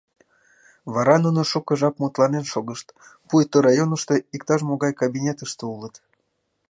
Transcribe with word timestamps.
Вара 0.93 1.15
нуно 1.25 1.41
шуко 1.51 1.73
жап 1.79 1.95
мутланен 2.01 2.45
шогышт, 2.51 2.87
пуйто 3.27 3.57
районышто, 3.67 4.13
иктаж 4.35 4.61
могай 4.69 4.93
кабинетыште 5.01 5.63
улыт. 5.73 5.95